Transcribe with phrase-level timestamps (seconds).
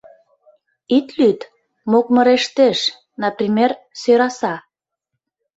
[0.97, 1.39] Ит лӱд:
[1.91, 2.79] мокмырештеш,
[3.23, 4.55] например, сӧраса.